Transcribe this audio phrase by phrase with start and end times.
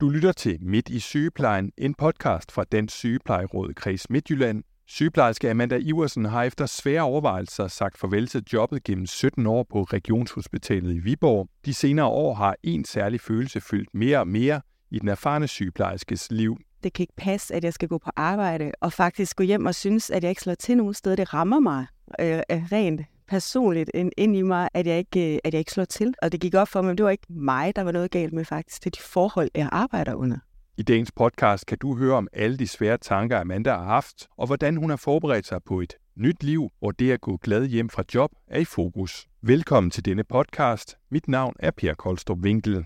[0.00, 4.62] Du lytter til Midt i sygeplejen, en podcast fra Dansk Sygeplejeråd Kreds Midtjylland.
[4.86, 9.82] Sygeplejerske Amanda Iversen har efter svære overvejelser sagt farvel til jobbet gennem 17 år på
[9.82, 11.48] Regionshospitalet i Viborg.
[11.64, 16.30] De senere år har en særlig følelse fyldt mere og mere i den erfarne sygeplejerskes
[16.30, 16.58] liv.
[16.84, 19.74] Det kan ikke passe, at jeg skal gå på arbejde og faktisk gå hjem og
[19.74, 21.16] synes, at jeg ikke slår til nogen sted.
[21.16, 21.86] Det rammer mig
[22.20, 25.72] øh, øh rent personligt ind, ind i mig, at jeg, ikke, øh, at jeg ikke
[25.72, 26.14] slår til.
[26.22, 28.32] Og det gik op for mig, at det var ikke mig, der var noget galt
[28.32, 28.84] med faktisk.
[28.84, 30.36] Det er de forhold, jeg arbejder under.
[30.76, 34.46] I dagens podcast kan du høre om alle de svære tanker, Amanda har haft, og
[34.46, 37.88] hvordan hun har forberedt sig på et nyt liv, hvor det at gå glad hjem
[37.88, 39.26] fra job er i fokus.
[39.42, 40.96] Velkommen til denne podcast.
[41.10, 42.84] Mit navn er Per Koldstrup Winkel.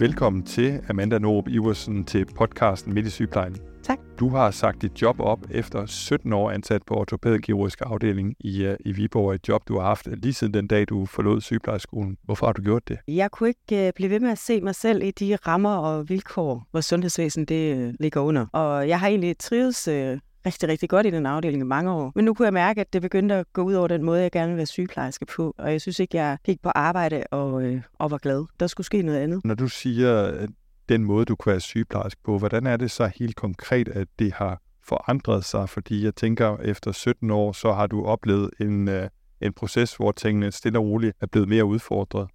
[0.00, 3.56] Velkommen til Amanda Norup Iversen til podcasten Midt i sygeplejen.
[3.82, 3.98] Tak.
[4.18, 8.74] Du har sagt dit job op efter 17 år ansat på ortopædkirurgisk afdeling i, uh,
[8.80, 9.34] i Viborg.
[9.34, 12.16] Et job, du har haft lige siden den dag, du forlod sygeplejeskolen.
[12.24, 12.98] Hvorfor har du gjort det?
[13.08, 16.08] Jeg kunne ikke uh, blive ved med at se mig selv i de rammer og
[16.08, 18.46] vilkår, hvor sundhedsvæsenet det, uh, ligger under.
[18.52, 22.12] Og jeg har egentlig trives uh, rigtig, rigtig godt i den afdeling i mange år.
[22.14, 24.32] Men nu kunne jeg mærke, at det begyndte at gå ud over den måde, jeg
[24.32, 25.54] gerne ville være sygeplejerske på.
[25.58, 28.44] Og jeg synes ikke, jeg gik på arbejde og, øh, og var glad.
[28.60, 29.44] Der skulle ske noget andet.
[29.44, 30.48] Når du siger øh,
[30.88, 34.32] den måde, du kunne være sygeplejerske på, hvordan er det så helt konkret, at det
[34.32, 35.68] har forandret sig?
[35.68, 39.08] Fordi jeg tænker, efter 17 år, så har du oplevet en, øh,
[39.40, 42.28] en proces, hvor tingene stille og roligt er blevet mere udfordret.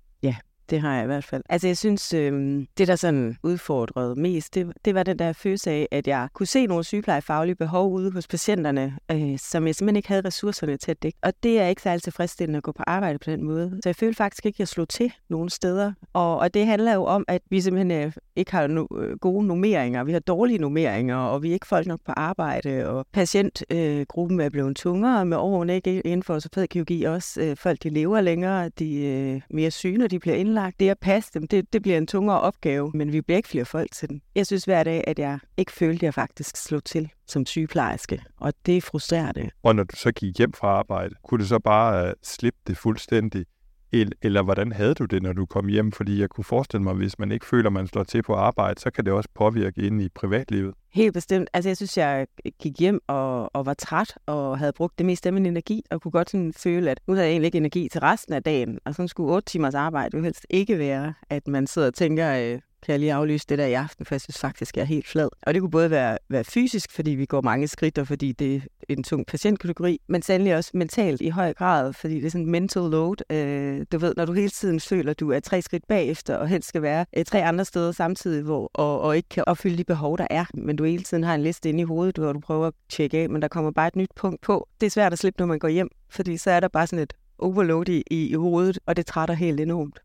[0.69, 1.43] Det har jeg i hvert fald.
[1.49, 5.71] Altså jeg synes, øh, det der sådan udfordrede mest, det, det var den der følelse
[5.71, 9.95] af, at jeg kunne se nogle sygeplejefaglige behov ude hos patienterne, øh, som jeg simpelthen
[9.95, 11.17] ikke havde ressourcerne til at dække.
[11.21, 13.79] Og det er ikke særlig tilfredsstillende at gå på arbejde på den måde.
[13.83, 15.93] Så jeg følte faktisk ikke, at jeg slog til nogen steder.
[16.13, 19.45] Og, og det handler jo om, at vi simpelthen øh, ikke har no, øh, gode
[19.47, 20.03] nummeringer.
[20.03, 22.89] Vi har dårlige nummeringer, og vi er ikke folk nok på arbejde.
[22.89, 27.41] Og patientgruppen øh, er blevet tungere med årene, ikke inden for ortopædkirurgi også.
[27.41, 30.79] Øh, folk, de lever længere, de er øh, mere syge, når de bliver indlagt planlagt
[30.79, 33.65] det at passe dem, det, det bliver en tungere opgave, men vi bliver ikke flere
[33.65, 34.21] folk til den.
[34.35, 38.21] Jeg synes hver dag, at jeg ikke følte, at jeg faktisk slog til som sygeplejerske,
[38.37, 39.49] og det er frustrerende.
[39.63, 42.77] Og når du så gik hjem fra arbejde, kunne du så bare uh, slippe det
[42.77, 43.45] fuldstændig?
[43.91, 45.91] Eller hvordan havde du det, når du kom hjem?
[45.91, 48.81] Fordi jeg kunne forestille mig, hvis man ikke føler, at man slår til på arbejde,
[48.81, 50.73] så kan det også påvirke ind i privatlivet.
[50.93, 51.49] Helt bestemt.
[51.53, 52.27] Altså jeg synes, jeg
[52.59, 56.01] gik hjem og, og var træt og havde brugt det meste af min energi og
[56.01, 58.79] kunne godt sådan føle, at nu havde jeg egentlig ikke energi til resten af dagen.
[58.85, 62.53] Og sådan skulle otte timers arbejde jo helst ikke være, at man sidder og tænker,
[62.53, 64.85] øh, kan jeg lige aflyse det der i aften, for jeg synes faktisk, jeg er
[64.85, 65.29] helt flad.
[65.41, 68.55] Og det kunne både være, være fysisk, fordi vi går mange skridt, og fordi det
[68.55, 68.59] er
[68.89, 72.51] en tung patientkategori, men sandelig også mentalt i høj grad, fordi det er sådan en
[72.51, 73.31] mental load.
[73.31, 76.47] Øh, du ved, når du hele tiden føler, at du er tre skridt bagefter, og
[76.47, 79.83] helst skal være øh, tre andre steder samtidig, hvor, og, og ikke kan opfylde de
[79.83, 82.39] behov, der er, men du hele tiden har en liste inde i hovedet, hvor du
[82.39, 84.67] prøver at tjekke af, men der kommer bare et nyt punkt på.
[84.81, 87.03] Det er svært at slippe, når man går hjem, fordi så er der bare sådan
[87.03, 89.99] et overload i, i hovedet, og det trætter helt enormt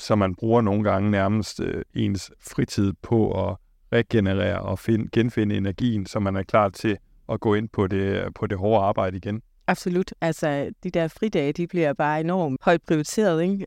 [0.00, 3.56] så man bruger nogle gange nærmest øh, ens fritid på at
[3.92, 8.34] regenerere og find, genfinde energien, så man er klar til at gå ind på det,
[8.34, 9.42] på det hårde arbejde igen.
[9.66, 10.12] Absolut.
[10.20, 13.66] Altså, de der fridage, de bliver bare enormt højt prioriteret, ikke?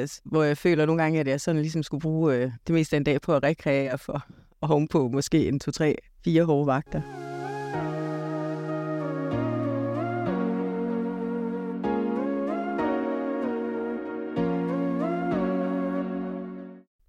[0.00, 2.96] Øh, hvor jeg føler nogle gange, at jeg sådan ligesom skulle bruge øh, det meste
[2.96, 4.22] af en dag på at rekreere for
[4.62, 5.94] at på måske en, to, tre,
[6.24, 7.31] fire hårde vagter.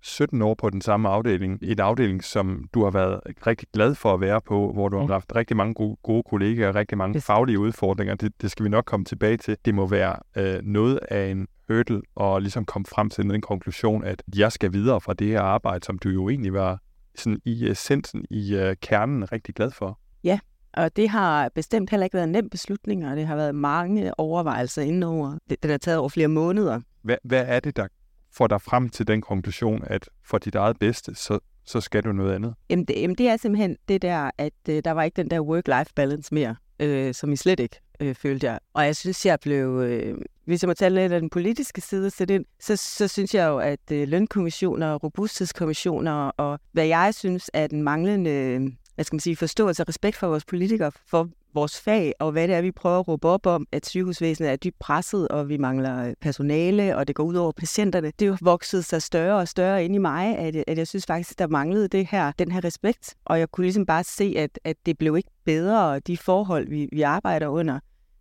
[0.04, 1.60] 17 år på den samme afdeling.
[1.62, 5.08] En afdeling, som du har været rigtig glad for at være på, hvor du har
[5.08, 8.16] haft rigtig mange gode, gode kollegaer og rigtig mange faglige udfordringer.
[8.16, 9.58] Det, det skal vi nok komme tilbage til.
[9.66, 14.04] Det må være øh, noget af en hurdle og ligesom komme frem til den konklusion,
[14.04, 16.80] at jeg skal videre fra det her arbejde, som du jo egentlig var
[17.16, 20.00] sådan i essensen, i uh, kernen rigtig glad for.
[20.24, 20.40] Ja,
[20.74, 24.20] og det har bestemt heller ikke været en nem beslutning, og det har været mange
[24.20, 25.38] overvejelser indenover.
[25.64, 26.80] Den har taget over flere måneder.
[27.02, 27.88] Hvad, hvad er det, der
[28.34, 32.12] får dig frem til den konklusion, at for dit eget bedste, så, så skal du
[32.12, 32.54] noget andet?
[32.70, 35.40] Jamen det, jamen det er simpelthen det der, at øh, der var ikke den der
[35.40, 38.60] work-life balance mere, øh, som I slet ikke øh, følte jeg.
[38.74, 39.80] Og jeg synes, jeg blev...
[39.80, 43.36] Øh, hvis jeg må tale lidt af den politiske side så, det, så, så synes
[43.36, 49.16] jeg jo, at øh, lønkommissioner, robusthedskommissioner og hvad jeg synes er den manglende hvad skal
[49.16, 52.62] man sige, forståelse og respekt for vores politikere, for vores fag, og hvad det er,
[52.62, 56.14] vi prøver at råbe op om, at sygehusvæsenet er dybt presset, og vi mangler øh,
[56.22, 58.12] personale, og det går ud over patienterne.
[58.20, 60.88] Det er jo vokset sig større og større ind i mig, at, øh, at jeg
[60.88, 63.16] synes faktisk, der manglede det her, den her respekt.
[63.26, 66.90] Og jeg kunne ligesom bare se, at, at det blev ikke bedre, de forhold, vi,
[66.92, 67.80] vi arbejder under.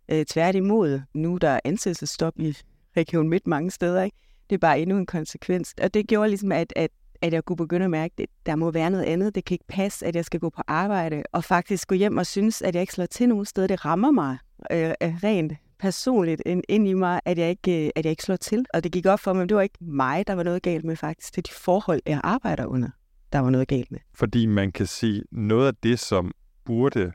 [0.09, 2.57] Øh, tværtimod, nu der er ansættelsesstop i
[2.97, 4.17] Region Midt mange steder, ikke?
[4.49, 5.75] det er bare endnu en konsekvens.
[5.81, 6.91] Og det gjorde ligesom, at, at
[7.23, 9.35] at jeg kunne begynde at mærke, at der må være noget andet.
[9.35, 12.25] Det kan ikke passe, at jeg skal gå på arbejde og faktisk gå hjem og
[12.25, 13.67] synes, at jeg ikke slår til nogen sted.
[13.67, 14.37] Det rammer mig
[14.71, 18.23] øh, øh rent personligt ind, ind i mig, at jeg, ikke, øh, at jeg ikke
[18.23, 18.65] slår til.
[18.73, 20.85] Og det gik op for mig, at det var ikke mig, der var noget galt
[20.85, 21.35] med faktisk.
[21.35, 22.89] Det er de forhold, jeg arbejder under,
[23.33, 23.99] der var noget galt med.
[24.15, 26.31] Fordi man kan sige, noget af det, som
[26.65, 27.11] burde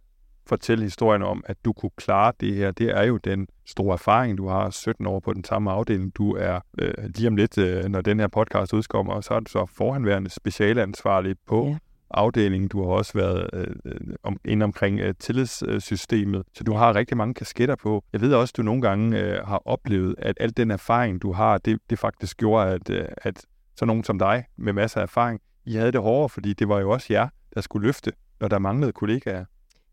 [0.48, 4.38] fortælle historien om, at du kunne klare det her, det er jo den store erfaring,
[4.38, 6.14] du har 17 år på den samme afdeling.
[6.14, 9.50] Du er øh, lige om lidt, øh, når den her podcast udkommer, så er du
[9.50, 11.76] så forhandværende specialansvarlig på ja.
[12.10, 12.68] afdelingen.
[12.68, 17.16] Du har også været øh, øh om, inde omkring øh, tillidssystemet, så du har rigtig
[17.16, 18.04] mange kasketter på.
[18.12, 21.32] Jeg ved også, at du nogle gange øh, har oplevet, at al den erfaring, du
[21.32, 23.44] har, det, det faktisk gjorde, at, øh, at
[23.76, 26.80] så nogen som dig med masser af erfaring, I havde det hårdere, fordi det var
[26.80, 29.44] jo også jer, der skulle løfte, når der manglede kollegaer.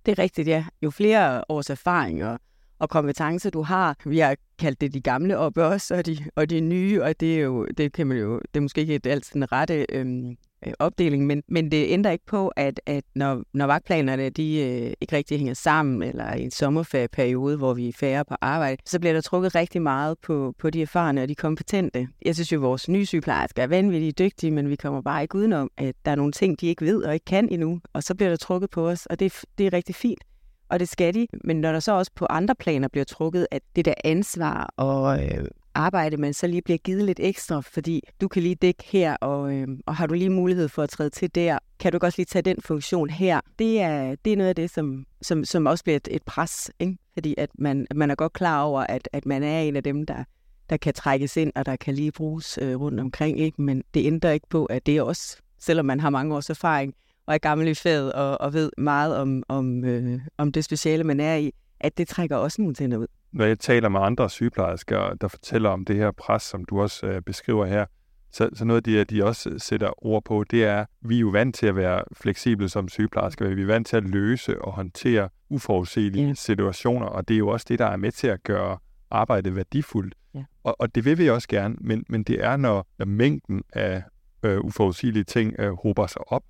[0.05, 0.65] Det er rigtigt, ja.
[0.81, 2.39] Jo flere års erfaring og,
[2.79, 6.49] og kompetence du har, vi har kaldt det de gamle op også, og de, og
[6.49, 9.33] de nye, og det er jo, det kan man jo, det er måske ikke altid
[9.33, 10.37] den rette øhm,
[10.67, 14.93] øh, opdeling, men, men det ændrer ikke på, at, at når, når vagtplanerne de, øh,
[15.01, 18.99] ikke rigtig hænger sammen, eller i en sommerferieperiode, hvor vi er færre på arbejde, så
[18.99, 22.07] bliver der trukket rigtig meget på, på de erfarne og de kompetente.
[22.25, 25.35] Jeg synes jo, at vores nye sygeplejersker er vanvittigt dygtige, men vi kommer bare ikke
[25.35, 28.15] udenom, at der er nogle ting, de ikke ved og ikke kan endnu, og så
[28.15, 30.23] bliver der trukket på os, og det, det er rigtig fint.
[30.69, 33.61] Og det skal de, men når der så også på andre planer bliver trukket, at
[33.75, 38.27] det der ansvar og øh, arbejde, men så lige bliver givet lidt ekstra, fordi du
[38.27, 41.35] kan lige dække her, og, øh, og har du lige mulighed for at træde til
[41.35, 43.41] der, kan du også lige tage den funktion her.
[43.59, 46.71] Det er, det er noget af det, som, som, som også bliver et, et pres,
[46.79, 46.97] ikke?
[47.13, 50.05] fordi at man, man er godt klar over, at, at man er en af dem,
[50.05, 50.23] der,
[50.69, 53.61] der kan trækkes ind, og der kan lige bruges øh, rundt omkring, ikke?
[53.61, 56.93] men det ændrer ikke på, at det er også, selvom man har mange års erfaring,
[57.25, 61.03] og er gammel i faget, og, og ved meget om, om, øh, om det speciale,
[61.03, 64.29] man er i, at det trækker også nogle tænder ud når jeg taler med andre
[64.29, 67.85] sygeplejersker, der fortæller om det her pres, som du også øh, beskriver her,
[68.31, 71.19] så, så noget af det, de også sætter ord på, det er, at vi er
[71.19, 73.55] jo vant til at være fleksible som sygeplejersker.
[73.55, 76.35] Vi er vant til at løse og håndtere uforudsigelige yeah.
[76.35, 78.77] situationer, og det er jo også det, der er med til at gøre
[79.11, 80.15] arbejdet værdifuldt.
[80.35, 80.45] Yeah.
[80.63, 84.03] Og, og det vil vi også gerne, men, men det er, når, når mængden af
[84.43, 86.43] øh, uforudsigelige ting øh, hober sig op,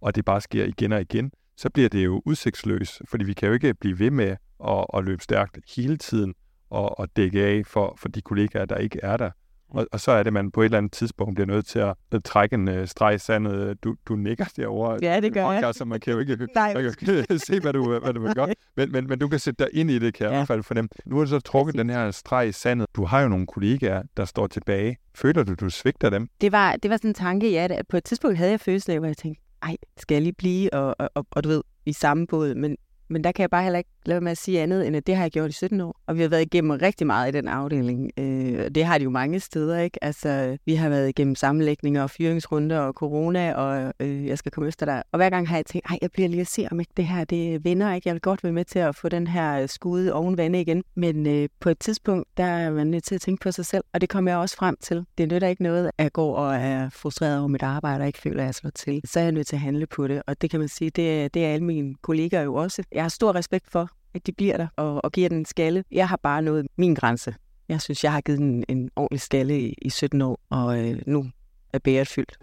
[0.00, 3.48] og det bare sker igen og igen, så bliver det jo udsigtsløst, fordi vi kan
[3.48, 4.36] jo ikke blive ved med
[4.68, 6.34] at, at løbe stærkt hele tiden
[6.70, 9.30] og, og dække af for, for de kollegaer, der ikke er der.
[9.74, 11.78] Og, og så er det, at man på et eller andet tidspunkt bliver nødt til
[11.78, 13.84] at, at trække en uh, streg i sandet.
[13.84, 14.98] Du, du nikker derovre.
[15.02, 15.74] Ja, det gør jeg.
[15.74, 16.74] Så man kan jo ikke Nej.
[16.74, 16.94] Man
[17.28, 18.54] kan se, hvad du, hvad du gøre.
[18.76, 20.36] Men, men, men du kan sætte dig ind i det, kan jeg ja.
[20.36, 20.88] i hvert fald for dem.
[21.06, 22.86] Nu har du så trukket den her streg i sandet.
[22.96, 24.96] Du har jo nogle kollegaer, der står tilbage.
[25.14, 26.28] Føler du, du svigter dem?
[26.40, 27.66] Det var, det var sådan en tanke, ja.
[27.70, 30.34] At på et tidspunkt havde jeg følelsen af, hvor jeg tænkte, ej, skal jeg lige
[30.38, 32.54] blive, og, og, og, og du ved, i samme båd.
[32.54, 32.76] Men,
[33.12, 35.16] men der kan jeg bare heller ikke lade med at sige andet, end at det
[35.16, 35.96] har jeg gjort i 17 år.
[36.06, 38.10] Og vi har været igennem rigtig meget i den afdeling.
[38.18, 40.04] Øh, det har de jo mange steder, ikke?
[40.04, 44.68] Altså, vi har været igennem sammenlægninger og fyringsrunder og corona, og øh, jeg skal komme
[44.68, 45.02] efter dig.
[45.12, 47.04] Og hver gang har jeg tænkt, ej, jeg bliver lige at se, om ikke det
[47.04, 48.08] her det vender, ikke?
[48.08, 50.82] Jeg vil godt være med til at få den her skude oven vande igen.
[50.94, 53.84] Men øh, på et tidspunkt, der er man nødt til at tænke på sig selv,
[53.92, 55.04] og det kommer jeg også frem til.
[55.18, 58.18] Det nytter ikke noget, at jeg går og er frustreret over mit arbejde, og ikke
[58.18, 59.00] føler, at jeg slår til.
[59.04, 61.34] Så er jeg nødt til at handle på det, og det kan man sige, det,
[61.34, 62.82] det er alle mine kollegaer jo også.
[62.92, 65.84] Jeg har stor respekt for, at de bliver der og, og giver den en skalle.
[65.90, 67.34] Jeg har bare nået min grænse.
[67.68, 71.02] Jeg synes, jeg har givet den en ordentlig skalle i, i 17 år, og øh,
[71.06, 71.30] nu
[71.72, 72.38] er bæret fyldt.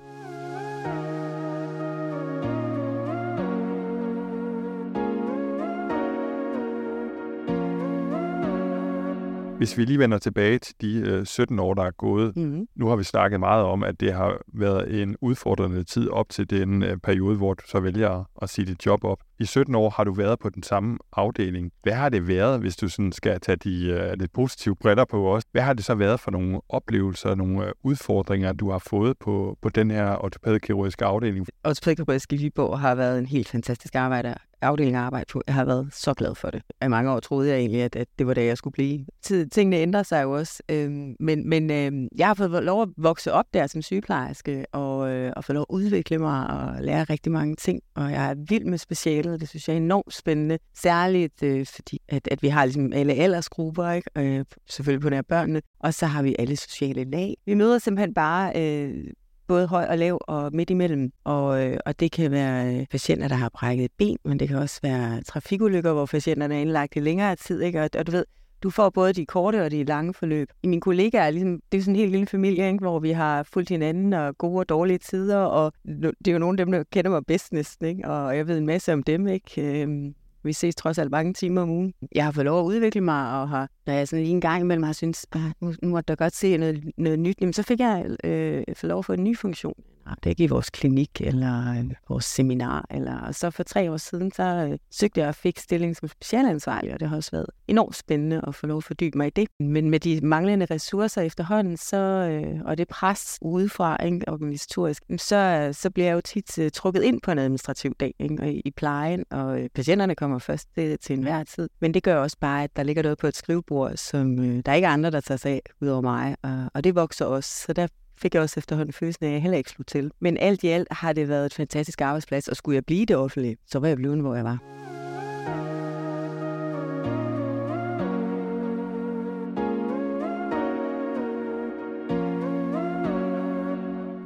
[9.60, 12.36] Hvis vi lige vender tilbage til de øh, 17 år, der er gået.
[12.36, 12.68] Mm-hmm.
[12.75, 16.50] Nu har vi snakket meget om, at det har været en udfordrende tid op til
[16.50, 19.20] den øh, periode, hvor du så vælger at sige dit job op.
[19.39, 21.72] I 17 år har du været på den samme afdeling.
[21.84, 25.24] Hvad har det været, hvis du sådan skal tage de øh, lidt positive briller på
[25.24, 25.48] også?
[25.51, 29.58] Hvad har det så været for nogle oplevelser, nogle øh, udfordringer, du har fået på,
[29.62, 31.48] på den her ortopædkirurgiske afdeling?
[31.63, 35.42] Ortopædkirurgisk i Viborg har været en helt fantastisk arbejde afdeling at arbejde på.
[35.48, 36.62] Jeg har været så glad for det.
[36.86, 39.06] I mange år troede jeg egentlig, at, at det var det, jeg skulle blive.
[39.51, 40.63] Tingene ændrer sig jo også.
[40.70, 45.10] Øhm, men men øhm, jeg har fået lov at vokse op der som sygeplejerske, og,
[45.10, 47.82] øh, og få lov at udvikle mig og lære rigtig mange ting.
[47.96, 49.42] Og jeg er vild med specialet.
[49.42, 50.60] Det synes jeg er enormt spændende.
[50.75, 54.10] Særligt øh, fordi, at, at vi har ligesom alle aldersgrupper, ikke?
[54.18, 55.62] Øh, selvfølgelig på nær børnene.
[55.80, 57.36] Og så har vi alle sociale lag.
[57.46, 59.04] Vi møder simpelthen bare øh,
[59.50, 61.12] både høj og lav og midt imellem.
[61.24, 64.48] Og, øh, og det kan være øh, patienter, der har brækket et ben, men det
[64.48, 67.62] kan også være trafikulykker, hvor patienterne er indlagt i længere tid.
[67.62, 67.82] Ikke?
[67.82, 68.25] Og, og du ved,
[68.63, 70.50] du får både de korte og de lange forløb.
[70.63, 72.79] I mine kollegaer er ligesom, det er sådan en helt lille familie, ikke?
[72.79, 76.62] hvor vi har fulgt hinanden og gode og dårlige tider, og det er jo nogle
[76.62, 78.08] af dem, der kender mig bedst næsten, ikke?
[78.08, 79.27] og jeg ved en masse om dem.
[79.27, 79.82] Ikke?
[79.82, 81.94] Øhm, vi ses trods alt mange timer om ugen.
[82.15, 84.62] Jeg har fået lov at udvikle mig og har når jeg sådan lige en gang
[84.62, 87.63] imellem har syntes, ah, nu, nu måtte der godt se noget, noget nyt, jamen, så
[87.63, 89.74] fik jeg øh, for lov for en ny funktion
[90.15, 92.86] det er ikke i vores klinik eller øh, vores seminar.
[92.89, 96.08] Eller, og så for tre år siden, så øh, søgte jeg og fik stilling som
[96.08, 99.29] specialansvarlig, og det har også været enormt spændende at få lov at fordybe mig i
[99.29, 99.48] det.
[99.60, 105.36] Men med de manglende ressourcer efterhånden, så, øh, og det pres udefra, ikke, organisatorisk, så,
[105.36, 108.50] øh, så bliver jeg jo tit øh, trukket ind på en administrativ dag ikke, og
[108.50, 111.69] i, i plejen, og øh, patienterne kommer først til, til enhver tid.
[111.81, 114.74] Men det gør også bare, at der ligger noget på et skrivebord, som øh, der
[114.74, 117.65] ikke er andre, der tager sig af, udover mig, og, og det vokser også.
[117.65, 120.12] Så der fik jeg også efterhånden følelsen af, at jeg heller ikke slog til.
[120.19, 123.15] Men alt i alt har det været et fantastisk arbejdsplads, og skulle jeg blive det
[123.15, 124.79] offentlige, så var jeg blevet, hvor jeg var.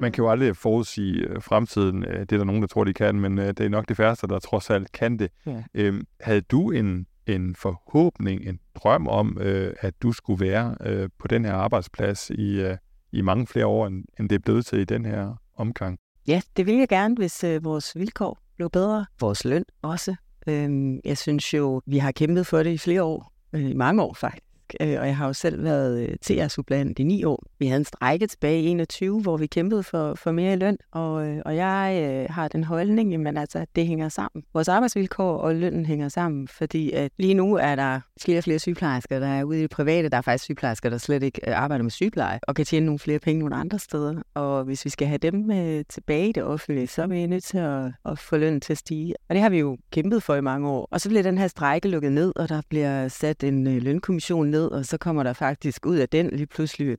[0.03, 2.05] man kan jo aldrig forudsige øh, fremtiden.
[2.05, 3.97] Øh, det er der nogen, der tror, de kan, men øh, det er nok det
[3.97, 5.31] færreste, der trods alt kan det.
[5.45, 5.63] Ja.
[5.73, 11.09] Øhm, havde du en, en forhåbning, en drøm om, øh, at du skulle være øh,
[11.19, 12.77] på den her arbejdsplads i, øh,
[13.11, 15.97] i mange flere år, end, end det er blevet til i den her omgang.
[16.27, 19.05] Ja, det ville jeg gerne, hvis øh, vores vilkår blev bedre.
[19.19, 20.15] Vores løn også.
[20.47, 23.33] Øh, jeg synes jo, vi har kæmpet for det i flere år.
[23.53, 24.43] Øh, I mange år faktisk
[24.81, 27.43] øh, og jeg har jo selv været øh, TR-supplant i ni år.
[27.59, 31.27] Vi havde en strække tilbage i 21, hvor vi kæmpede for, for mere løn, og,
[31.27, 34.43] øh, og jeg øh, har den holdning, at altså, det hænger sammen.
[34.53, 38.59] Vores arbejdsvilkår og lønnen hænger sammen, fordi at lige nu er der flere og flere
[38.59, 40.09] sygeplejersker, der er ude i det private.
[40.09, 42.99] Der er faktisk sygeplejersker, der slet ikke øh, arbejder med sygepleje, og kan tjene nogle
[42.99, 44.21] flere penge nogle andre steder.
[44.33, 47.43] Og hvis vi skal have dem øh, tilbage i det offentlige, så er vi nødt
[47.43, 49.13] til at, at få lønnen til at stige.
[49.29, 50.87] Og det har vi jo kæmpet for i mange år.
[50.91, 54.47] Og så bliver den her strække lukket ned, og der bliver sat en øh, lønkommission
[54.53, 56.97] ned, og så kommer der faktisk ud af den lige pludselig øh,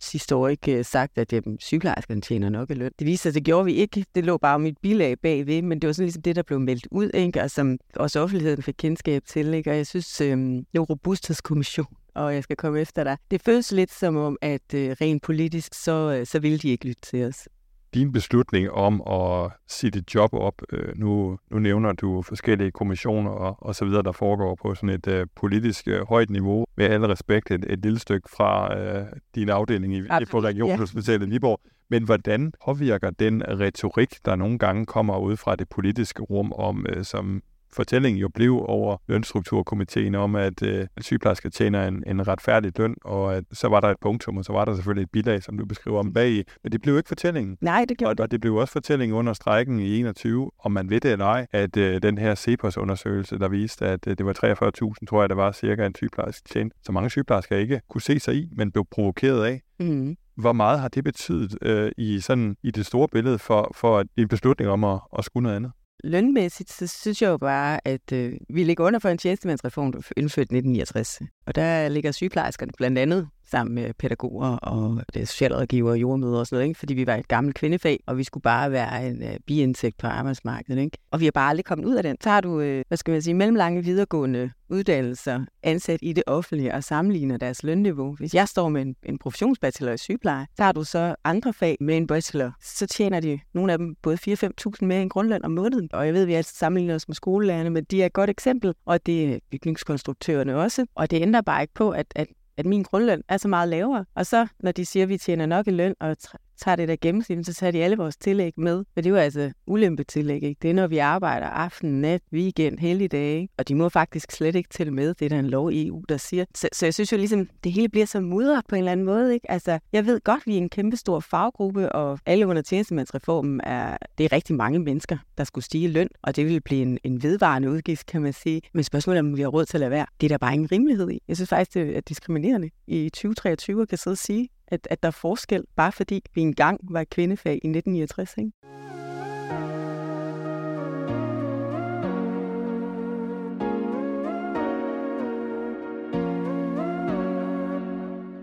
[0.00, 2.90] sidste år ikke øh, sagt, at jamen, sygeplejerskerne tjener nok i løn.
[2.98, 4.04] Det viser sig, at det gjorde vi ikke.
[4.14, 6.88] Det lå bare mit bilag bagved, men det var sådan ligesom det, der blev meldt
[6.90, 7.42] ud, ikke?
[7.42, 9.54] og som også offentligheden fik kendskab til.
[9.54, 9.70] Ikke?
[9.70, 11.86] Og jeg synes, øhm, det er robusthedskommission
[12.16, 13.16] og jeg skal komme efter dig.
[13.30, 16.86] Det føles lidt som om, at øh, rent politisk, så, øh, så vil de ikke
[16.86, 17.48] lytte til os
[17.96, 23.30] din beslutning om at sige dit job op, øh, nu, nu nævner du forskellige kommissioner
[23.30, 26.86] og, og så videre, der foregår på sådan et øh, politisk øh, højt niveau, med
[26.86, 31.30] alle respekt et, et lille stykke fra øh, din afdeling i, i på Regionshospitalet ja.
[31.30, 31.60] Viborg.
[31.90, 36.86] Men hvordan påvirker den retorik, der nogle gange kommer ud fra det politiske rum, om
[36.88, 42.78] øh, som fortællingen jo blev over lønstrukturkomiteen om, at øh, sygeplejersker tjener en, en retfærdig
[42.78, 45.42] løn, og at så var der et punktum, og så var der selvfølgelig et bilag,
[45.42, 47.56] som du beskriver om bag Men det blev ikke fortællingen.
[47.60, 50.90] Nej, det gjorde og, og det blev også fortællingen under strækken i 21, om man
[50.90, 54.32] ved det eller ej, at øh, den her CEPOS-undersøgelse, der viste, at øh, det var
[54.32, 56.72] 43.000, tror jeg, der var cirka en sygeplejerske tjent.
[56.82, 59.60] Så mange sygeplejersker ikke kunne se sig i, men blev provokeret af.
[59.80, 60.16] Mm.
[60.36, 64.28] Hvor meget har det betydet øh, i sådan i det store billede for, for en
[64.28, 65.72] beslutning om at, at skulle noget andet?
[66.06, 69.86] Lønmæssigt, så synes jeg jo bare, at øh, vi ligger under for en tjenestemandsreform,
[70.16, 71.20] indført 1969.
[71.46, 76.46] Og der ligger sygeplejerskerne blandt andet sammen med pædagoger og det socialrådgiver og jordmøder og
[76.46, 76.78] sådan noget, ikke?
[76.78, 80.06] fordi vi var et gammelt kvindefag, og vi skulle bare være en uh, biindtægt på
[80.06, 80.80] arbejdsmarkedet.
[80.80, 80.98] Ikke?
[81.10, 82.16] Og vi har bare aldrig kommet ud af den.
[82.20, 86.74] Så har du, uh, hvad skal man sige, mellemlange videregående uddannelser ansat i det offentlige
[86.74, 88.14] og sammenligner deres lønniveau.
[88.14, 91.76] Hvis jeg står med en, en professionsbachelor i sygepleje, så har du så andre fag
[91.80, 95.50] med en bachelor, så tjener de nogle af dem både 4-5.000 mere en grundløn om
[95.50, 95.88] måneden.
[95.92, 98.30] Og jeg ved, at vi altid sammenligner os med skolelærerne, men de er et godt
[98.30, 100.86] eksempel, og det er bygningskonstruktørerne også.
[100.94, 104.04] Og det ændrer bare ikke på, at, at at min grundløn er så meget lavere.
[104.14, 106.16] Og så, når de siger, at vi tjener nok i løn og
[106.56, 108.76] tager det der gennemsnit, så tager de alle vores tillæg med.
[108.76, 110.58] Men det er jo altså ulempetillæg, ikke?
[110.62, 114.54] Det er, når vi arbejder aften, nat, weekend, hele dage, og de må faktisk slet
[114.54, 115.14] ikke tælle med.
[115.14, 116.44] Det er der en lov i EU, der siger.
[116.54, 119.06] Så, så jeg synes jo ligesom, det hele bliver så mudret på en eller anden
[119.06, 119.50] måde, ikke?
[119.50, 123.96] Altså, jeg ved godt, vi er en kæmpe stor faggruppe, og alle under tjenestemandsreformen er,
[124.18, 127.22] det er rigtig mange mennesker, der skulle stige løn, og det vil blive en, en
[127.22, 128.62] vedvarende udgift, kan man sige.
[128.74, 130.06] Men spørgsmålet er, om vi har råd til at lade være.
[130.20, 131.22] Det er der bare ingen rimelighed i.
[131.28, 135.02] Jeg synes faktisk, det er diskriminerende i 2023 at kan sidde og sige, at, at
[135.02, 138.34] der er forskel, bare fordi vi engang var et kvindefag i 1969.
[138.38, 138.50] Ikke?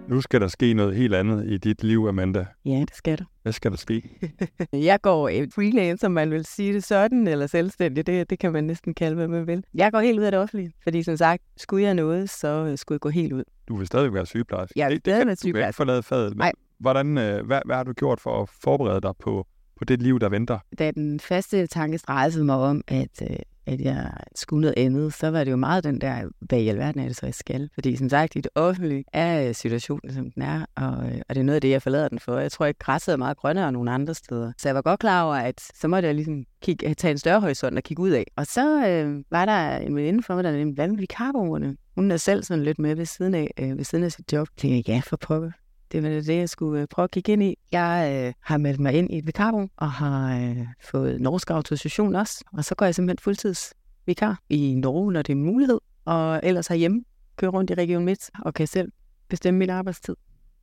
[0.08, 2.46] Nu skal der ske noget helt andet i dit liv, Amanda.
[2.66, 3.33] Ja, det skal der.
[3.44, 4.04] Hvad skal der ske?
[4.74, 8.08] jeg går freelance, som man vil sige det sådan, eller selvstændig.
[8.08, 9.64] Det, det kan man næsten kalde, hvad man vil.
[9.74, 12.96] Jeg går helt ud af det offentlige, fordi som sagt, skulle jeg noget, så skulle
[12.96, 13.44] jeg gå helt ud.
[13.68, 14.80] Du vil stadig være sygeplejerske.
[14.80, 15.60] Jeg vil stadig være sygeplejerske.
[15.60, 16.38] Du kan ikke forlade fadet.
[16.38, 16.52] Nej.
[16.80, 20.20] Hvordan, øh, hvad, hvad har du gjort for at forberede dig på på det liv,
[20.20, 20.60] der venter?
[20.80, 25.30] Da den faste tanke strejede mig om, at, øh, at jeg skulle noget andet, så
[25.30, 27.70] var det jo meget den der, hvad i alverden er det så, jeg skal?
[27.74, 31.36] Fordi som sagt, i det offentlige er øh, situationen, som den er, og, øh, og
[31.36, 32.38] det er noget af det, jeg forlader den for.
[32.38, 34.52] Jeg tror ikke, græsset er meget grønnere end nogle andre steder.
[34.58, 37.18] Så jeg var godt klar over, at så måtte jeg ligesom kigge, øh, tage en
[37.18, 38.26] større horisont og kigge ud af.
[38.36, 41.78] Og så øh, var der en veninde for mig, der nemlig, hvad med vikarbuerne?
[41.96, 44.48] Hun er selv sådan lidt med ved siden af, øh, ved siden af sit job.
[44.58, 45.52] Jeg tænkte, ja, for pokker
[45.94, 47.56] det var det, jeg skulle øh, prøve at kigge ind i.
[47.72, 52.16] Jeg øh, har meldt mig ind i et vikarbureau og har øh, fået norsk autorisation
[52.16, 52.44] også.
[52.54, 53.74] Og så går jeg simpelthen fuldtids
[54.06, 55.80] vikar i Norge, når det er en mulighed.
[56.06, 57.04] Og ellers herhjemme
[57.36, 58.92] kører rundt i Region Midt og kan selv
[59.30, 60.16] bestemme min arbejdstid.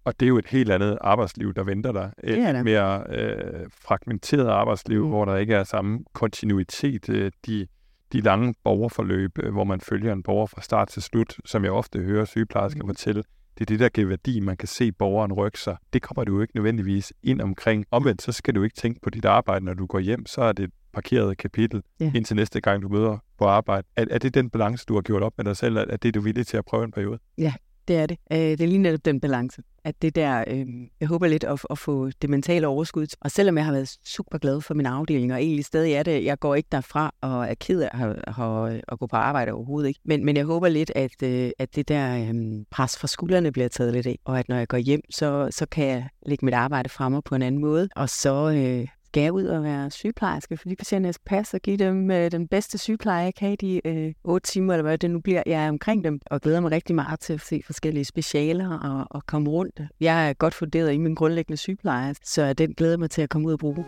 [0.05, 2.13] Og det er jo et helt andet arbejdsliv, der venter dig.
[2.25, 2.65] Et det er det.
[2.65, 5.09] mere øh, fragmenteret arbejdsliv, mm.
[5.09, 7.09] hvor der ikke er samme kontinuitet.
[7.09, 7.67] Øh, de,
[8.13, 11.73] de lange borgerforløb, øh, hvor man følger en borger fra start til slut, som jeg
[11.73, 12.89] ofte hører sygeplejersker mm.
[12.89, 13.23] fortælle,
[13.59, 14.41] det er det, der giver værdi.
[14.41, 15.77] Man kan se borgeren rykke sig.
[15.93, 17.87] Det kommer du jo ikke nødvendigvis ind omkring.
[17.91, 20.27] Omvendt, så skal du ikke tænke på dit arbejde, når du går hjem.
[20.27, 22.13] Så er det et parkeret kapitel, ja.
[22.15, 23.87] indtil næste gang, du møder på arbejde.
[23.97, 25.77] Er, er det den balance, du har gjort op med dig selv?
[25.77, 27.19] Er det, du er villig til at prøve en periode?
[27.39, 27.53] Ja,
[27.89, 28.19] det er det.
[28.33, 29.63] Øh, det er lige netop den balance.
[29.85, 30.67] At det der, øh,
[31.01, 33.07] jeg håber lidt at, at få det mentale overskud.
[33.21, 36.25] Og selvom jeg har været super glad for min afdeling, og egentlig stadig er det,
[36.25, 39.89] jeg går ikke derfra og er ked af at, at, at gå på arbejde overhovedet
[39.89, 40.01] ikke.
[40.05, 42.35] Men, men jeg håber lidt, at, øh, at det der øh,
[42.71, 44.19] pres fra skuldrene bliver taget lidt af.
[44.25, 47.35] Og at når jeg går hjem, så, så kan jeg lægge mit arbejde fremme på
[47.35, 47.89] en anden måde.
[47.97, 51.77] Og så, øh, skal ud og være sygeplejerske for de patienter, skal passe og give
[51.77, 55.11] dem øh, den bedste sygepleje, jeg kan i de øh, 8 timer, eller hvad det
[55.11, 55.43] nu bliver.
[55.47, 59.07] Jeg er omkring dem og glæder mig rigtig meget til at se forskellige specialer og,
[59.11, 59.81] og komme rundt.
[60.01, 63.49] Jeg er godt funderet i min grundlæggende sygepleje, så den glæder mig til at komme
[63.49, 63.85] ud og bruge.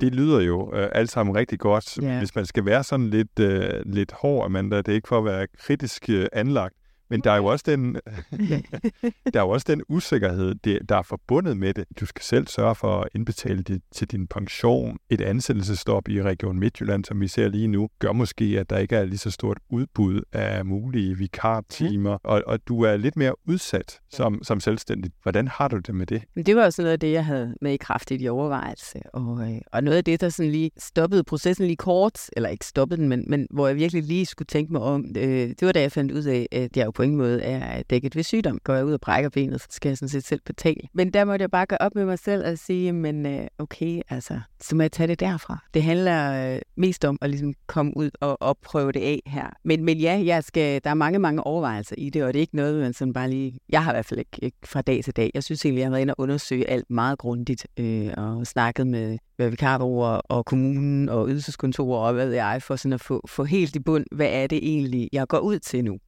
[0.00, 1.98] Det lyder jo øh, alt sammen rigtig godt.
[2.02, 2.18] Yeah.
[2.18, 5.24] Hvis man skal være sådan lidt, øh, lidt hård, Amanda, det er ikke for at
[5.24, 6.74] være kritisk øh, anlagt,
[7.10, 7.94] men der er jo også den,
[9.32, 11.84] der er jo også den usikkerhed, det, der er forbundet med det.
[12.00, 14.98] Du skal selv sørge for at indbetale det til din pension.
[15.10, 18.96] Et ansættelsestop i Region Midtjylland, som vi ser lige nu, gør måske, at der ikke
[18.96, 24.00] er lige så stort udbud af mulige vikartimer, og, og du er lidt mere udsat
[24.10, 25.12] som, som selvstændig.
[25.22, 26.22] Hvordan har du det med det?
[26.46, 29.02] Det var også noget af det, jeg havde med i kraftigt i overvejelse.
[29.14, 32.66] Og, øh, og noget af det, der sådan lige stoppede processen lige kort, eller ikke
[32.66, 35.72] stoppede den, men, men hvor jeg virkelig lige skulle tænke mig om, øh, det var
[35.72, 38.58] da jeg fandt ud af, at jeg jo på ingen måde er dækket ved sygdom.
[38.64, 40.80] Går jeg ud og brækker benet, så skal jeg sådan set selv betale.
[40.94, 44.00] Men der måtte jeg bare gå op med mig selv og sige, men øh, okay,
[44.08, 45.58] altså, så må jeg tage det derfra.
[45.74, 49.46] Det handler øh, mest om at ligesom komme ud og opprøve det af her.
[49.64, 52.40] Men, men ja, jeg skal, der er mange, mange overvejelser i det, og det er
[52.40, 53.58] ikke noget, man sådan bare lige...
[53.68, 55.30] Jeg har i hvert fald ikke, ikke fra dag til dag.
[55.34, 58.86] Jeg synes egentlig, jeg har været inde og undersøge alt meget grundigt, øh, og snakket
[58.86, 63.26] med, med vikarbureauer og kommunen og ydelseskontorer og hvad ved jeg, for sådan at få,
[63.28, 65.98] få helt i bund, hvad er det egentlig, jeg går ud til nu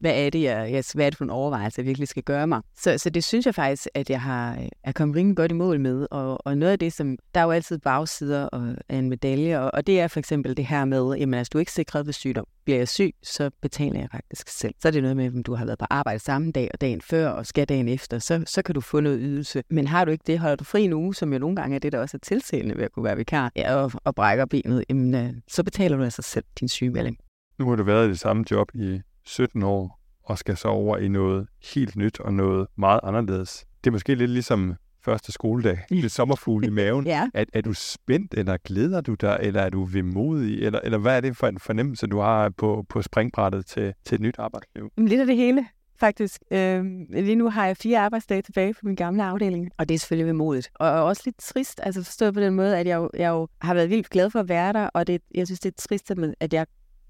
[0.00, 2.46] hvad er det, jeg, jeg, hvad er det for en overvejelse, jeg virkelig skal gøre
[2.46, 2.60] mig.
[2.76, 5.80] Så, så det synes jeg faktisk, at jeg har er kommet rimelig godt i mål
[5.80, 6.06] med.
[6.10, 8.48] Og, og noget af det, som der er jo altid bagsider
[8.88, 11.58] af en medalje, og, og det er for eksempel det her med, jamen altså du
[11.58, 12.46] er ikke sikret ved sygdom.
[12.64, 14.74] Bliver jeg syg, så betaler jeg faktisk selv.
[14.80, 17.00] Så er det noget med, om du har været på arbejde samme dag og dagen
[17.00, 19.62] før og skal dagen efter, så, så kan du få noget ydelse.
[19.70, 21.78] Men har du ikke det, holder du fri en uge, som jo nogle gange er
[21.78, 24.84] det, der også er tiltalende ved at kunne være vikar, ja, og, og brækker benet,
[24.88, 27.18] jamen, øh, så betaler du altså selv din sygemelding.
[27.58, 30.96] Nu har du været i det samme job i 17 år og skal så over
[30.96, 33.66] i noget helt nyt og noget meget anderledes.
[33.84, 37.06] Det er måske lidt ligesom første skoledag, lidt sommerfugl i maven.
[37.16, 37.28] ja.
[37.34, 41.16] er, er du spændt, eller glæder du dig, eller er du vemodig, eller, eller hvad
[41.16, 44.92] er det for en fornemmelse, du har på, på springbrættet til, til et nyt arbejdsliv?
[44.98, 45.66] Lidt af det hele,
[46.00, 46.42] faktisk.
[46.50, 49.98] Øh, lige nu har jeg fire arbejdsdage tilbage på min gamle afdeling, og det er
[49.98, 50.70] selvfølgelig vemodigt.
[50.74, 53.74] Og også lidt trist, altså forstået på den måde, at jeg jo, jeg jo har
[53.74, 56.52] været vildt glad for at være der, og det, jeg synes, det er trist, at
[56.52, 56.66] jeg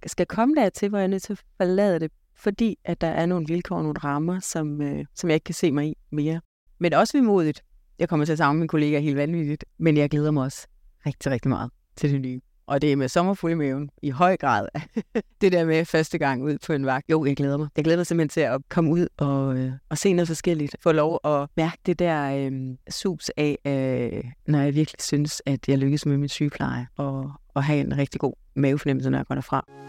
[0.07, 3.07] skal komme der til, hvor jeg er nødt til at forlade det fordi at der
[3.07, 5.95] er nogle vilkår og nogle rammer, som, øh, som jeg ikke kan se mig i
[6.11, 6.41] mere.
[6.79, 7.63] Men også vemodigt.
[7.99, 10.67] Jeg kommer til at savne mine kollegaer helt vanvittigt, men jeg glæder mig også
[11.07, 12.41] rigtig, rigtig meget til det nye.
[12.67, 14.69] Og det er med sommerfuld i maven i høj grad.
[15.41, 17.11] det der med første gang ud på en vagt.
[17.11, 17.69] Jo, jeg glæder mig.
[17.77, 20.77] Jeg glæder mig simpelthen til at komme ud og, øh, og se noget forskelligt.
[20.81, 25.69] Få lov at mærke det der øh, sus af, øh, når jeg virkelig synes, at
[25.69, 26.87] jeg lykkes med min sygepleje.
[26.97, 29.88] Og, og have en rigtig god mavefornemmelse, når jeg går derfra.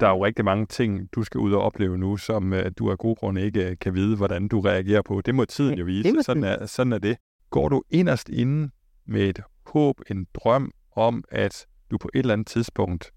[0.00, 2.90] Der er jo rigtig mange ting, du skal ud og opleve nu, som uh, du
[2.90, 5.20] af gode grunde ikke uh, kan vide, hvordan du reagerer på.
[5.20, 6.22] Det må tiden jo vise.
[6.22, 7.16] Sådan er, sådan er det.
[7.50, 8.70] Går du inderst inde
[9.06, 13.10] med et håb, en drøm om, at du på et eller andet tidspunkt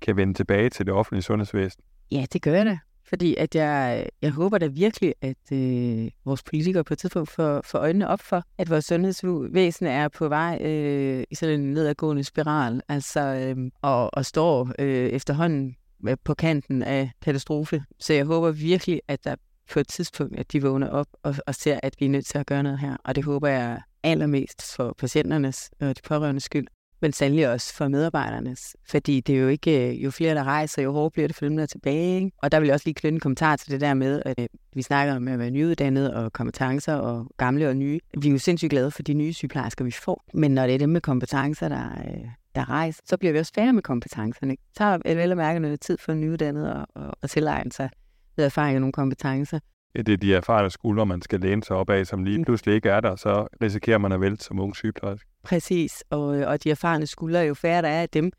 [0.00, 1.82] kan vende tilbage til det offentlige sundhedsvæsen?
[2.10, 2.78] Ja, det gør jeg da.
[3.04, 7.60] Fordi at jeg, jeg håber da virkelig, at øh, vores politikere på et tidspunkt får,
[7.64, 12.24] får øjnene op for, at vores sundhedsvæsen er på vej øh, i sådan en nedadgående
[12.24, 15.76] spiral, altså øh, og, og står øh, efterhånden
[16.24, 17.84] på kanten af katastrofe.
[18.00, 19.34] Så jeg håber virkelig, at der
[19.72, 22.38] på et tidspunkt, at de vågner op og, og ser, at vi er nødt til
[22.38, 22.96] at gøre noget her.
[23.04, 26.66] Og det håber jeg allermest for patienternes og de pårørendes skyld,
[27.02, 28.76] men sandelig også for medarbejdernes.
[28.88, 31.44] Fordi det er jo ikke, øh, jo flere der rejser, jo hårdere bliver det for
[31.44, 32.16] dem, der er tilbage.
[32.16, 32.30] Ikke?
[32.42, 34.46] Og der vil jeg også lige knytte en kommentar til det der med, at øh,
[34.74, 38.00] vi snakker om at være nyuddannet og kompetencer og gamle og nye.
[38.18, 40.24] Vi er jo sindssygt glade for de nye sygeplejersker, vi får.
[40.34, 43.52] Men når det er dem med kompetencer, der, øh, der rejser, så bliver vi også
[43.54, 44.56] færre med kompetencerne.
[44.72, 47.90] Så tager vel og mærke noget tid for nyuddannet og, og, og tilegne sig
[48.36, 49.58] ved erfaring og nogle kompetencer.
[49.94, 52.44] Ja, det er de erfarne skuldre, man skal læne sig op af, som lige mm.
[52.44, 55.28] pludselig ikke er der, så risikerer man at vælte som ung sygeplejerske.
[55.44, 58.32] Præcis, og, og de erfarne skuldre, jo færre der er af dem,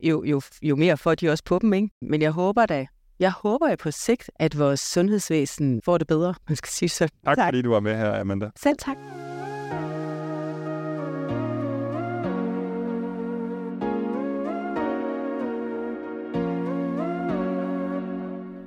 [0.00, 1.72] jo, jo, jo mere får de også på dem.
[1.72, 1.88] Ikke?
[2.02, 2.86] Men jeg håber da,
[3.18, 7.08] jeg håber på sigt, at vores sundhedsvæsen får det bedre, man skal sige så.
[7.24, 7.46] Tak, tak.
[7.46, 8.50] fordi du var med her, Amanda.
[8.56, 8.96] Selv tak.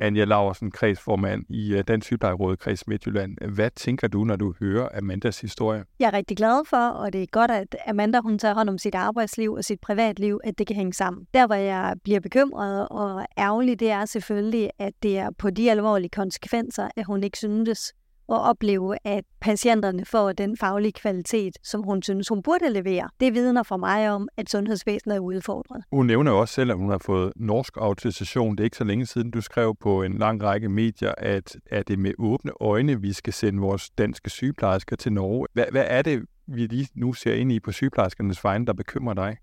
[0.01, 3.37] Anja Laversen, kredsformand i øh, Dansk Sygeplejeråd Kreds Midtjylland.
[3.55, 5.83] Hvad tænker du, når du hører Amandas historie?
[5.99, 8.77] Jeg er rigtig glad for, og det er godt, at Amanda hun tager hånd om
[8.77, 11.27] sit arbejdsliv og sit privatliv, at det kan hænge sammen.
[11.33, 15.71] Der, hvor jeg bliver bekymret og ærgerlig, det er selvfølgelig, at det er på de
[15.71, 17.93] alvorlige konsekvenser, at hun ikke syntes,
[18.31, 23.09] og opleve, at patienterne får den faglige kvalitet, som hun synes, hun burde levere.
[23.19, 25.83] Det vidner for mig om, at sundhedsvæsenet er udfordret.
[25.91, 28.51] Hun nævner også selv, at hun har fået norsk autorisation.
[28.51, 31.87] Det er ikke så længe siden, du skrev på en lang række medier, at, at
[31.87, 35.47] det med åbne øjne, vi skal sende vores danske sygeplejersker til Norge.
[35.53, 39.13] Hvad, hvad er det, vi lige nu ser ind i på sygeplejerskernes vegne, der bekymrer
[39.13, 39.37] dig?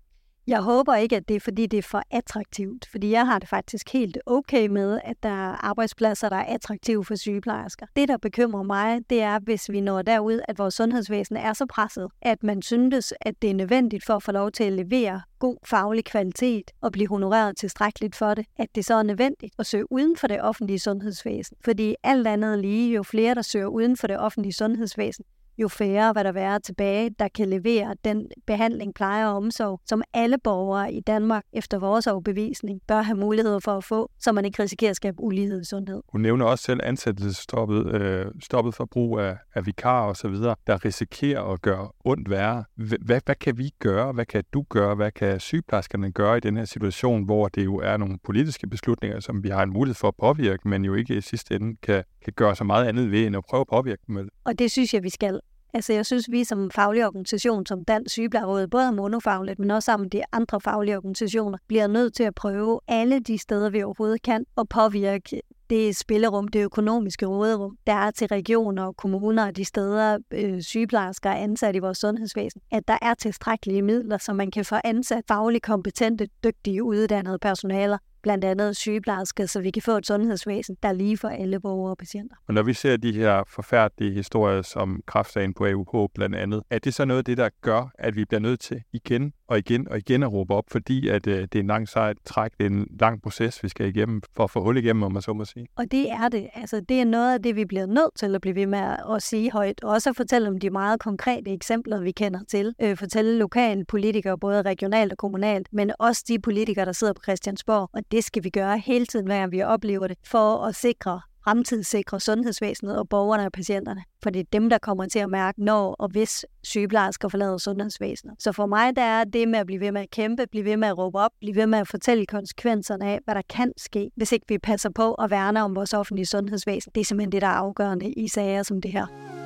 [0.49, 3.49] Jeg håber ikke, at det er, fordi det er for attraktivt, fordi jeg har det
[3.49, 7.85] faktisk helt okay med, at der er arbejdspladser, der er attraktive for sygeplejersker.
[7.95, 11.65] Det, der bekymrer mig, det er, hvis vi når derud, at vores sundhedsvæsen er så
[11.65, 15.21] presset, at man synes, at det er nødvendigt for at få lov til at levere
[15.39, 19.65] god faglig kvalitet og blive honoreret tilstrækkeligt for det, at det så er nødvendigt at
[19.65, 21.57] søge uden for det offentlige sundhedsvæsen.
[21.65, 25.25] Fordi alt andet lige, jo flere der søger uden for det offentlige sundhedsvæsen,
[25.61, 30.03] jo færre hvad der være tilbage, der kan levere den behandling, pleje og omsorg, som
[30.13, 34.45] alle borgere i Danmark efter vores overbevisning bør have mulighed for at få, så man
[34.45, 36.01] ikke risikerer at skabe ulighed i sundhed.
[36.09, 40.55] Hun nævner også selv ansættelsesstoppet, øh, stoppet for brug af, af vikar og så videre,
[40.67, 42.63] der risikerer at gøre ondt værre.
[42.75, 44.11] Hvad, hvad kan vi gøre?
[44.11, 44.95] Hvad kan du gøre?
[44.95, 49.19] Hvad kan sygeplejerskerne gøre i den her situation, hvor det jo er nogle politiske beslutninger,
[49.19, 52.03] som vi har en mulighed for at påvirke, men jo ikke i sidste ende kan,
[52.23, 54.29] kan gøre så meget andet ved, end at prøve at påvirke dem?
[54.43, 55.39] Og det synes jeg, vi skal.
[55.73, 60.05] Altså jeg synes, vi som faglig organisation, som Dansk Sygeplejeråd, både monofagligt, men også sammen
[60.05, 64.21] med de andre faglige organisationer, bliver nødt til at prøve alle de steder, vi overhovedet
[64.21, 69.57] kan, og påvirke det spillerum, det økonomiske råderum, der er til regioner og kommuner og
[69.57, 74.33] de steder, øh, sygeplejersker er ansat i vores sundhedsvæsen, at der er tilstrækkelige midler, så
[74.33, 79.81] man kan få ansat fagligt kompetente, dygtige, uddannede personaler, blandt andet sygeplejersker, så vi kan
[79.81, 82.35] få et sundhedsvæsen, der er lige for alle borgere og patienter.
[82.47, 86.79] Og når vi ser de her forfærdelige historier som kraftsagen på AUH blandt andet, er
[86.79, 89.87] det så noget af det, der gør, at vi bliver nødt til igen og igen
[89.87, 92.65] og igen at råbe op, fordi at øh, det er en lang sejt træk, det
[92.65, 95.33] er en lang proces, vi skal igennem for at få hul igennem, om man så
[95.33, 95.67] må sige.
[95.75, 96.49] Og det er det.
[96.53, 99.23] Altså, det er noget af det, vi bliver nødt til at blive ved med at
[99.23, 99.83] sige højt.
[99.83, 102.75] Og også at fortælle om de meget konkrete eksempler, vi kender til.
[102.81, 107.21] Øh, fortælle lokale politikere, både regionalt og kommunalt, men også de politikere, der sidder på
[107.23, 107.89] Christiansborg.
[107.93, 112.19] Og det skal vi gøre hele tiden, hver vi oplever det, for at sikre fremtidssikre
[112.19, 114.03] sundhedsvæsenet og borgerne og patienterne.
[114.23, 118.35] For det er dem, der kommer til at mærke, når og hvis sygeplejersker forlader sundhedsvæsenet.
[118.39, 120.77] Så for mig, der er det med at blive ved med at kæmpe, blive ved
[120.77, 124.11] med at råbe op, blive ved med at fortælle konsekvenserne af, hvad der kan ske,
[124.15, 126.91] hvis ikke vi passer på at værne om vores offentlige sundhedsvæsen.
[126.95, 129.38] Det er simpelthen det, der er afgørende i sager som det her.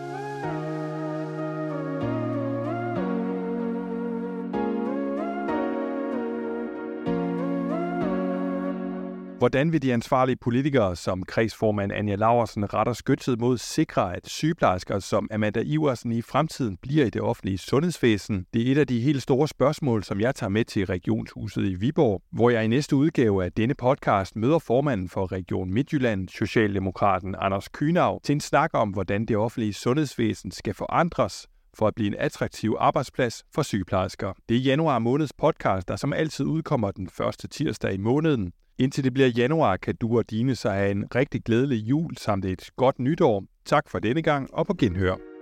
[9.43, 14.99] Hvordan vil de ansvarlige politikere, som kredsformand Anja Laversen retter skytset mod, sikre, at sygeplejersker
[14.99, 18.45] som Amanda Iversen i fremtiden bliver i det offentlige sundhedsvæsen?
[18.53, 21.73] Det er et af de helt store spørgsmål, som jeg tager med til Regionshuset i
[21.73, 27.36] Viborg, hvor jeg i næste udgave af denne podcast møder formanden for Region Midtjylland, Socialdemokraten
[27.39, 32.08] Anders Kynav, til en snak om, hvordan det offentlige sundhedsvæsen skal forandres, for at blive
[32.08, 34.34] en attraktiv arbejdsplads for sygeplejersker.
[34.49, 38.51] Det er januar måneds podcast, der som altid udkommer den første tirsdag i måneden.
[38.77, 42.45] Indtil det bliver januar, kan du og dine så have en rigtig glædelig jul samt
[42.45, 43.43] et godt nytår.
[43.65, 45.32] Tak for denne gang og på genhør.